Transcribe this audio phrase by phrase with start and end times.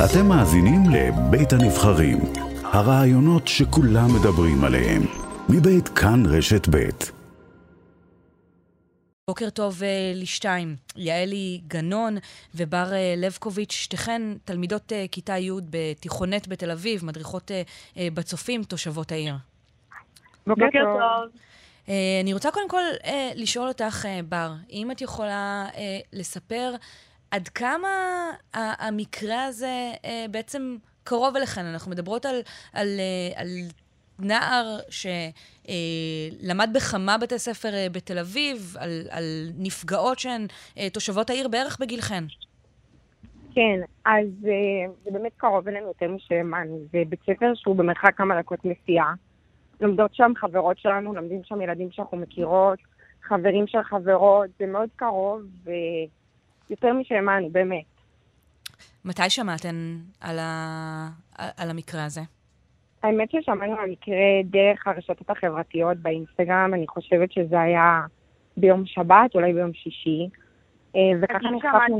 [0.00, 2.18] אתם מאזינים לבית הנבחרים,
[2.64, 5.02] הרעיונות שכולם מדברים עליהם,
[5.48, 7.12] מבית כאן רשת בית.
[9.28, 12.16] בוקר טוב אה, לשתיים, יעלי גנון
[12.54, 17.50] ובר אה, לבקוביץ', שתיכן תלמידות אה, כיתה י' בתיכונת בתל אביב, מדריכות
[17.96, 19.34] בצופים, תושבות העיר.
[20.46, 21.40] בוקר טוב.
[22.22, 22.82] אני רוצה קודם כל
[23.34, 25.66] לשאול אותך, בר, אם את יכולה
[26.12, 26.74] לספר
[27.32, 27.88] עד כמה
[28.54, 29.92] המקרה הזה
[30.30, 31.64] בעצם קרוב אליכן.
[31.64, 32.40] אנחנו מדברות על,
[32.72, 32.88] על,
[33.36, 33.48] על
[34.18, 39.24] נער שלמד בכמה בתי ספר אה, בתל אביב, על, על
[39.58, 40.46] נפגעות שהן
[40.78, 42.24] אה, תושבות העיר בערך בגילכן.
[43.54, 46.78] כן, אז אה, זה באמת קרוב אלינו יותר משאמנו.
[46.92, 49.14] זה בית ספר שהוא במרחק כמה דקות נסיעה.
[49.80, 52.78] לומדות שם חברות שלנו, לומדים שם ילדים שאנחנו מכירות,
[53.22, 55.42] חברים של חברות, זה מאוד קרוב,
[56.72, 57.84] ויותר משאמנו, באמת.
[59.04, 61.08] מתי שמעתן על, ה...
[61.56, 62.20] על המקרה הזה?
[63.02, 68.00] האמת ששמענו על מקרה דרך הרשתות החברתיות באינסטגרם, אני חושבת שזה היה
[68.56, 70.28] ביום שבת, אולי ביום שישי,
[70.96, 71.98] אה, וככה נחשפנו.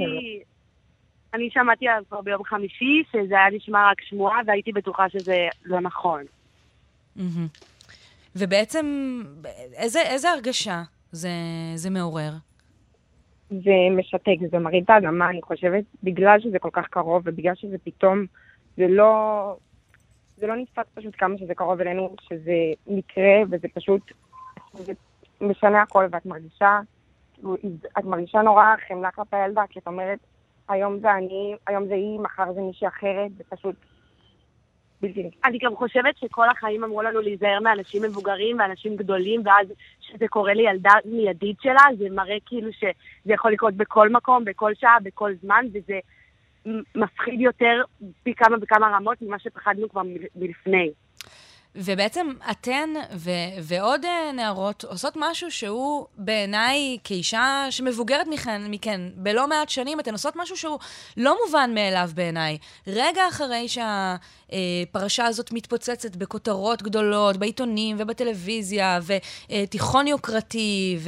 [1.35, 5.81] אני שמעתי עליו כבר ביום חמישי, שזה היה נשמע רק שמועה, והייתי בטוחה שזה לא
[5.81, 6.25] נכון.
[8.37, 8.87] ובעצם,
[9.77, 10.83] איזה, איזה הרגשה
[11.13, 11.31] זה,
[11.75, 12.33] זה מעורר?
[13.65, 17.77] זה משתק, זה מרעיד את האדמה, אני חושבת, בגלל שזה כל כך קרוב, ובגלל שזה
[17.85, 18.27] פתאום,
[18.77, 19.57] זה לא,
[20.37, 24.13] זה לא נתפס פשוט כמה שזה קרוב אלינו, שזה מקרה, וזה פשוט,
[24.75, 24.93] זה
[25.41, 26.81] משנה הכל, ואת מרגישה,
[27.99, 30.19] את מרגישה נורא חמלה כלפי הילדה, כי את אומרת,
[30.69, 33.77] היום זה אני, היום זה היא, מחר זה מישהי אחרת, זה פשוט
[35.03, 35.41] בלתי נתפס.
[35.45, 39.67] אני גם חושבת שכל החיים אמרו לנו להיזהר מאנשים מבוגרים ואנשים גדולים, ואז
[40.01, 44.97] כשזה קורה לילדה מיידית שלה, זה מראה כאילו שזה יכול לקרות בכל מקום, בכל שעה,
[45.03, 45.99] בכל זמן, וזה
[46.95, 47.83] מפחיד יותר
[48.23, 50.03] פי כמה וכמה רמות ממה שפחדנו כבר
[50.37, 50.91] מלפני.
[51.77, 53.31] ובעצם אתן ו-
[53.63, 60.13] ועוד אה, נערות עושות משהו שהוא בעיניי, כאישה שמבוגרת מכן, מכן בלא מעט שנים, אתן
[60.13, 60.79] עושות משהו שהוא
[61.17, 62.59] לא מובן מאליו בעיניי.
[62.87, 70.99] רגע אחרי שהפרשה הזאת מתפוצצת בכותרות גדולות, בעיתונים ובטלוויזיה, ותיכון יוקרתי,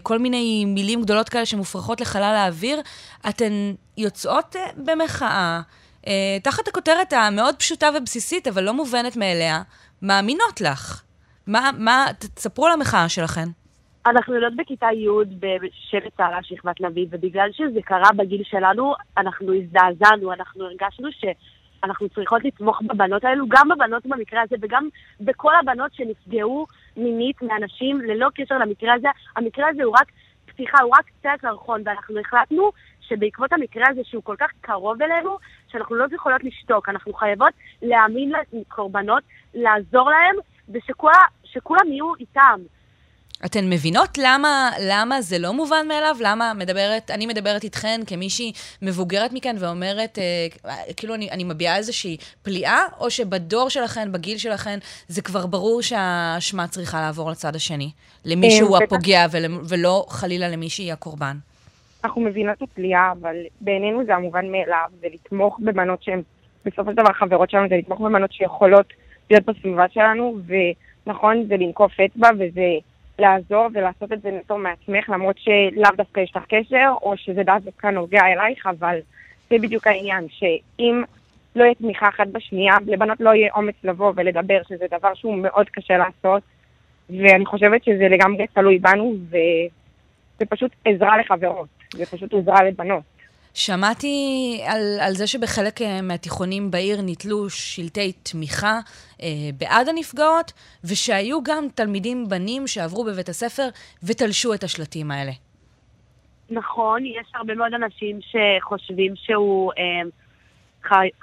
[0.00, 2.80] וכל מיני מילים גדולות כאלה שמופרכות לחלל האוויר,
[3.28, 5.60] אתן יוצאות אה, במחאה.
[6.06, 9.62] אה, תחת הכותרת המאוד פשוטה ובסיסית, אבל לא מובנת מאליה,
[10.02, 11.02] מאמינות לך.
[11.46, 13.48] מה, מה, תספרו על המחאה שלכן.
[14.06, 15.08] אנחנו יודעות בכיתה י'
[15.40, 22.44] בשבט צהלה שכבת לביא, ובגלל שזה קרה בגיל שלנו, אנחנו הזדעזענו, אנחנו הרגשנו שאנחנו צריכות
[22.44, 24.88] לתמוך בבנות האלו, גם בבנות במקרה הזה וגם
[25.20, 26.66] בכל הבנות שנפגעו
[26.96, 29.08] מינית מאנשים ללא קשר למקרה הזה.
[29.36, 30.12] המקרה הזה הוא רק
[30.46, 32.70] פתיחה, הוא רק קצה הקרחון, ואנחנו החלטנו
[33.08, 35.38] שבעקבות המקרה הזה, שהוא כל כך קרוב אלינו,
[35.72, 36.88] שאנחנו לא יכולות לשתוק.
[36.88, 37.52] אנחנו חייבות
[37.82, 39.22] להאמין לקורבנות,
[39.54, 40.36] לעזור להם,
[41.44, 42.60] ושכולם יהיו איתם.
[43.44, 46.16] אתן מבינות למה, למה זה לא מובן מאליו?
[46.20, 48.52] למה מדברת, אני מדברת איתכן כמישהי
[48.82, 54.78] מבוגרת מכאן ואומרת, אה, כאילו אני, אני מביעה איזושהי פליאה, או שבדור שלכן, בגיל שלכן,
[55.08, 57.90] זה כבר ברור שהאשמה צריכה לעבור לצד השני,
[58.24, 59.26] למי שהוא אה, הפוגע
[59.68, 61.36] ולא חלילה למי שהיא הקורבן?
[62.04, 66.22] אנחנו מבינות את הפליאה, אבל בעינינו זה המובן מאליו, זה לתמוך בבנות שהן
[66.64, 68.92] בסופו של דבר חברות שלנו, זה לתמוך בבנות שיכולות
[69.30, 70.38] להיות בסביבה שלנו,
[71.06, 72.72] ונכון, זה לנקוף אצבע וזה
[73.18, 77.86] לעזור ולעשות את זה נטו מעצמך, למרות שלאו דווקא יש לך קשר, או שזה דווקא
[77.86, 78.98] נוגע אלייך, אבל
[79.50, 81.02] זה בדיוק העניין, שאם
[81.56, 85.68] לא יהיה תמיכה אחת בשנייה, לבנות לא יהיה אומץ לבוא ולדבר, שזה דבר שהוא מאוד
[85.68, 86.42] קשה לעשות,
[87.10, 91.77] ואני חושבת שזה לגמרי תלוי בנו, וזה פשוט עזרה לחברות.
[91.94, 93.02] זה פשוט עזרה לבנות.
[93.54, 94.16] שמעתי
[94.66, 98.78] על, על זה שבחלק אה, מהתיכונים בעיר ניתלו שלטי תמיכה
[99.22, 99.28] אה,
[99.58, 100.52] בעד הנפגעות,
[100.84, 103.68] ושהיו גם תלמידים בנים שעברו בבית הספר
[104.02, 105.32] ותלשו את השלטים האלה.
[106.50, 110.08] נכון, יש הרבה מאוד אנשים שחושבים שהוא אה,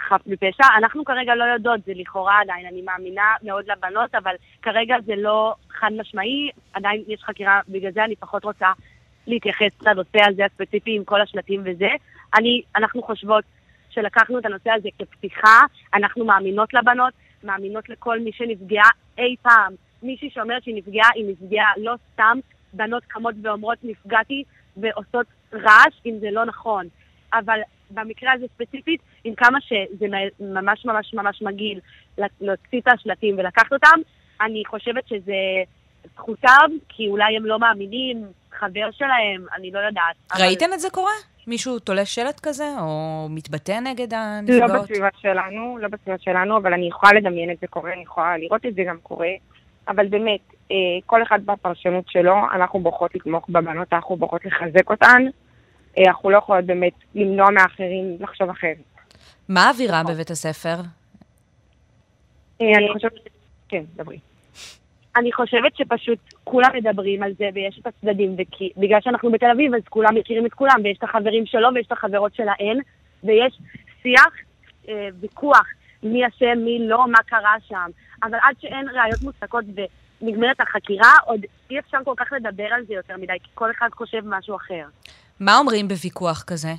[0.09, 0.63] חף מפשע.
[0.77, 5.53] אנחנו כרגע לא יודעות, זה לכאורה עדיין, אני מאמינה מאוד לבנות, אבל כרגע זה לא
[5.69, 8.67] חד משמעי, עדיין יש חקירה, בגלל זה אני פחות רוצה
[9.27, 11.89] להתייחס לנושא הזה הספציפי עם כל השלטים וזה.
[12.37, 13.43] אני, אנחנו חושבות
[13.89, 15.59] שלקחנו את הנושא הזה כפתיחה,
[15.93, 17.13] אנחנו מאמינות לבנות,
[17.43, 19.73] מאמינות לכל מי שנפגעה אי פעם.
[20.03, 22.39] מישהי שאומרת שהיא נפגעה, היא נפגעה לא סתם.
[22.75, 24.43] בנות קמות ואומרות נפגעתי
[24.77, 26.87] ועושות רעש אם זה לא נכון.
[27.33, 27.59] אבל
[27.91, 30.05] במקרה הזה ספציפית, עם כמה שזה
[30.39, 31.79] ממש ממש ממש מגעיל
[32.17, 33.99] להוציא את השלטים ולקחת אותם,
[34.41, 35.33] אני חושבת שזה
[36.13, 38.25] זכותם, כי אולי הם לא מאמינים,
[38.59, 40.15] חבר שלהם, אני לא יודעת.
[40.39, 40.73] ראיתן אבל...
[40.73, 41.11] את זה קורה?
[41.47, 44.71] מישהו תולה שלט כזה, או מתבטא נגד הנפגעות?
[44.71, 48.37] לא בסביבה שלנו, לא בסביבה שלנו, אבל אני יכולה לדמיין את זה קורה, אני יכולה
[48.37, 49.29] לראות את זה גם קורה.
[49.87, 50.39] אבל באמת,
[50.71, 50.75] אה,
[51.05, 55.21] כל אחד בפרשנות שלו, אנחנו בוחרות לתמוך בבנות, אנחנו בוחרות לחזק אותן.
[55.97, 58.77] אה, אנחנו לא יכולות באמת למנוע מאחרים לחשוב אחרת.
[59.49, 60.75] מה האווירה בבית הספר?
[62.61, 63.13] אה, אני חושבת...
[63.69, 64.19] כן, דברי.
[65.15, 68.35] אני חושבת שפשוט כולם מדברים על זה ויש את הצדדים,
[68.77, 71.91] ובגלל שאנחנו בתל אביב אז כולם מכירים את כולם, ויש את החברים שלו ויש את
[71.91, 72.79] החברות שלהן,
[73.23, 73.59] ויש
[74.01, 74.33] שיח,
[74.89, 75.67] אה, ויכוח,
[76.03, 77.89] מי אשם, מי לא, מה קרה שם.
[78.23, 79.65] אבל עד שאין ראיות מוצקות
[80.21, 81.39] ונגמרת החקירה, עוד
[81.69, 84.85] אי אפשר כל כך לדבר על זה יותר מדי, כי כל אחד חושב משהו אחר.
[85.39, 86.69] מה אומרים בוויכוח כזה?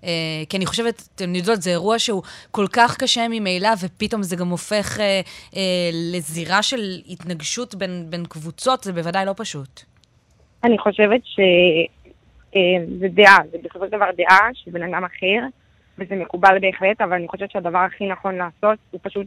[0.00, 0.04] Uh,
[0.48, 4.48] כי אני חושבת, אתם יודעות, זה אירוע שהוא כל כך קשה ממילא, ופתאום זה גם
[4.48, 5.00] הופך uh,
[5.50, 5.56] uh,
[5.92, 9.80] לזירה של התנגשות בין, בין קבוצות, זה בוודאי לא פשוט.
[10.64, 15.46] אני חושבת שזה דעה, זה בסופו של דבר דעה של בן אדם אחר,
[15.98, 19.26] וזה מקובל בהחלט, אבל אני חושבת שהדבר הכי נכון לעשות הוא פשוט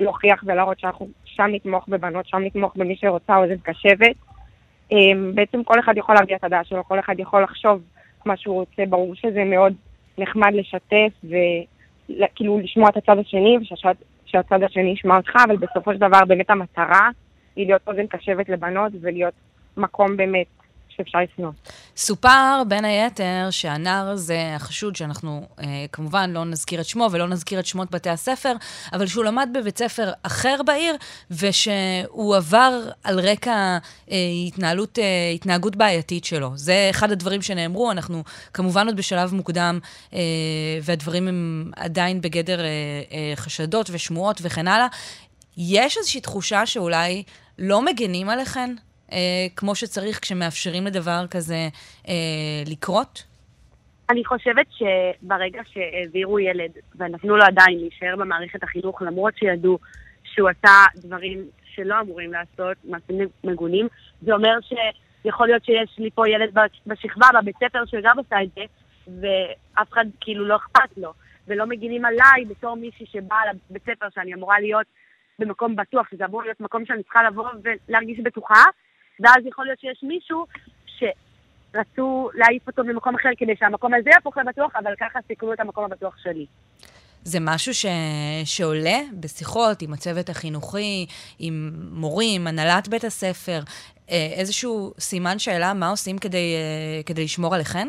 [0.00, 4.16] להוכיח ולהראות שאנחנו שם נתמוך בבנות, שם נתמוך במי שרוצה אוזן קשבת.
[5.34, 7.82] בעצם כל אחד יכול להביע את הדעה שלו, כל אחד יכול לחשוב
[8.24, 9.74] מה שהוא רוצה, ברור שזה מאוד
[10.18, 13.58] נחמד לשתף וכאילו לשמוע את הצד השני
[14.26, 17.10] ושהצד השני ישמע אותך, אבל בסופו של דבר באמת המטרה
[17.56, 19.34] היא להיות אוזן קשבת לבנות ולהיות
[19.76, 20.46] מקום באמת
[20.96, 21.54] שאפשר לפנות.
[21.96, 27.60] סופר בין היתר שהנער הזה, החשוד, שאנחנו אה, כמובן לא נזכיר את שמו ולא נזכיר
[27.60, 28.52] את שמות בתי הספר,
[28.92, 30.96] אבל שהוא למד בבית ספר אחר בעיר,
[31.30, 33.78] ושהוא עבר על רקע
[34.10, 36.50] אה, התנהלות, אה, התנהגות בעייתית שלו.
[36.54, 39.78] זה אחד הדברים שנאמרו, אנחנו כמובן עוד בשלב מוקדם,
[40.14, 40.18] אה,
[40.82, 42.66] והדברים הם עדיין בגדר אה,
[43.12, 44.86] אה, חשדות ושמועות וכן הלאה.
[45.56, 47.22] יש איזושהי תחושה שאולי
[47.58, 48.74] לא מגנים עליכן?
[49.14, 51.68] אה, כמו שצריך כשמאפשרים לדבר כזה
[52.08, 53.24] אה, לקרות?
[54.10, 59.78] אני חושבת שברגע שהעבירו ילד ונתנו לו עדיין להישאר במערכת החינוך, למרות שידעו
[60.24, 63.88] שהוא עשה דברים שלא אמורים לעשות, מעשים מגונים,
[64.22, 66.54] זה אומר שיכול להיות שיש לי פה ילד
[66.86, 68.62] בשכבה, בבית ספר, שגם עשה את זה,
[69.20, 71.12] ואף אחד כאילו לא אכפת לו,
[71.48, 73.40] ולא מגינים עליי בתור מישהי שבאה
[73.70, 74.86] לבית ספר שאני אמורה להיות
[75.38, 78.64] במקום בטוח, שזה אמור להיות מקום שאני צריכה לבוא ולהרגיש בטוחה,
[79.20, 80.46] ואז יכול להיות שיש מישהו
[80.86, 85.84] שרצו להעיף אותו ממקום אחר כדי שהמקום הזה יהפוך לבטוח, אבל ככה סיכנו את המקום
[85.84, 86.46] הבטוח שלי.
[87.24, 87.86] זה משהו ש...
[88.44, 91.06] שעולה בשיחות עם הצוות החינוכי,
[91.38, 93.60] עם מורים, הנהלת בית הספר,
[94.10, 97.88] אה, איזשהו סימן שאלה מה עושים כדי, אה, כדי לשמור עליכן?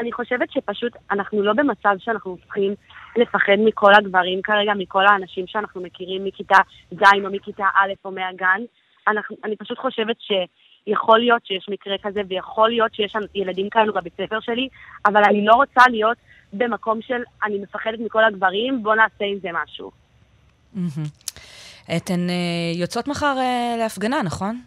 [0.00, 2.74] אני חושבת שפשוט אנחנו לא במצב שאנחנו צריכים
[3.16, 6.56] לפחד מכל הגברים כרגע, מכל האנשים שאנחנו מכירים מכיתה
[6.90, 8.60] ז' או מכיתה א' או מהגן.
[9.10, 14.12] אנחנו, אני פשוט חושבת שיכול להיות שיש מקרה כזה, ויכול להיות שיש ילדים כאלו בבית
[14.16, 14.68] ספר שלי,
[15.06, 16.16] אבל אני לא רוצה להיות
[16.52, 19.90] במקום של אני מפחדת מכל הגברים, בוא נעשה עם זה משהו.
[21.96, 22.34] אתן אה,
[22.74, 24.60] יוצאות מחר אה, להפגנה, נכון?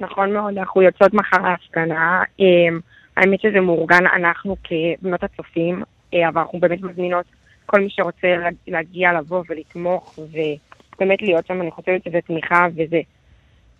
[0.00, 2.22] נכון מאוד, אנחנו יוצאות מחר להפגנה.
[2.38, 2.80] אמ,
[3.16, 5.82] האמת שזה מאורגן אנחנו כבנות הצופים,
[6.14, 7.26] אה, אבל אנחנו באמת מזמינות
[7.66, 8.28] כל מי שרוצה
[8.66, 13.00] להגיע, לבוא ולתמוך, ובאמת להיות שם, אני חושבת שזה תמיכה וזה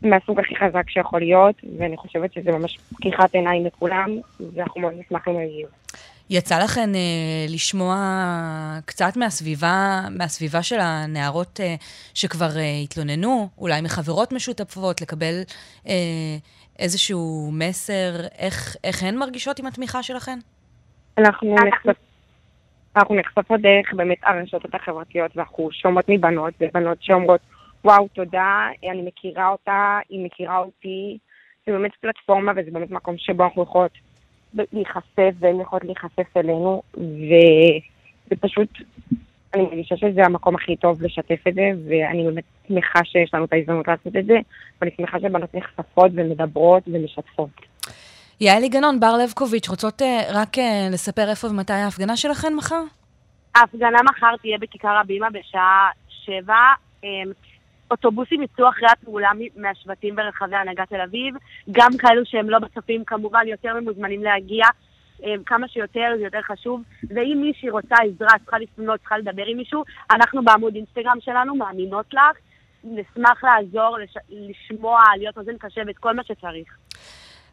[0.05, 4.09] מהסוג הכי חזק שיכול להיות, ואני חושבת שזה ממש פקיחת עיניים לכולם,
[4.55, 5.69] ואנחנו מאוד נשמח אם יגיעו.
[6.31, 7.95] יצא לכן אה, לשמוע
[8.85, 11.75] קצת מהסביבה, מהסביבה של הנערות אה,
[12.15, 15.35] שכבר אה, התלוננו, אולי מחברות משותפות, לקבל
[15.89, 15.93] אה,
[16.79, 20.39] איזשהו מסר, איך, איך הן מרגישות עם התמיכה שלכן?
[21.19, 22.01] אנחנו, נחשפ...
[22.97, 27.41] אנחנו נחשפות דרך באמת הרשתות החברתיות, ואנחנו שומעות מבנות, ובנות שאומרות,
[27.85, 31.19] וואו, תודה, אני מכירה אותה, היא מכירה אותי.
[31.67, 33.93] זה באמת פלטפורמה וזה באמת מקום שבו אנחנו יכולות
[34.55, 38.69] להיחשף והן יכולות להיחשף אלינו, וזה פשוט,
[39.55, 43.53] אני מרגישה שזה המקום הכי טוב לשתף את זה, ואני באמת שמחה שיש לנו את
[43.53, 44.39] ההזדמנות לעשות את זה,
[44.81, 47.51] ואני שמחה שבנות נחשפות ומדברות ומשתפות.
[48.41, 50.61] יעלי גנון, בר לבקוביץ', רוצות uh, רק uh,
[50.93, 52.83] לספר איפה ומתי ההפגנה שלכן מחר?
[53.55, 56.55] ההפגנה מחר תהיה בכיכר הבימה בשעה שבע.
[57.93, 61.35] אוטובוסים יצאו אחרי הפעולה מהשבטים ברחבי הנהגת תל אביב,
[61.73, 64.65] גם כאלו שהם לא בצופים כמובן יותר ממוזמנים להגיע.
[65.25, 66.83] אה, כמה שיותר, זה יותר חשוב.
[67.11, 72.07] ואם מישהי רוצה עזרה, צריכה לפנות, צריכה לדבר עם מישהו, אנחנו בעמוד אינסטגרם שלנו מאמינות
[72.15, 72.37] לך.
[72.85, 74.15] נשמח לעזור, לש...
[74.31, 76.69] לשמוע, להיות אוזן קשבת, כל מה שצריך.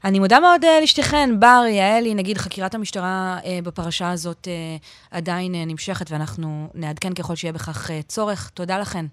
[0.03, 5.53] אני מודה מאוד uh, לשתיכן, בר, יעלי, נגיד חקירת המשטרה uh, בפרשה הזאת uh, עדיין
[5.53, 8.49] uh, נמשכת, ואנחנו נעדכן ככל שיהיה בכך uh, צורך.
[8.49, 9.05] תודה לכן.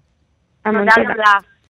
[0.71, 1.56] תודה רבה.